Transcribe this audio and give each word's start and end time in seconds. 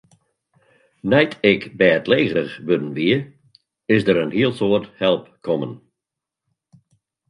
Nei't 1.11 1.35
ik 1.51 1.61
bêdlegerich 1.79 2.53
wurden 2.65 2.91
wie, 2.97 3.15
is 3.93 4.03
der 4.07 4.21
in 4.25 4.35
heel 4.37 4.53
soad 4.59 4.85
help 5.01 5.25
kommen. 5.45 5.73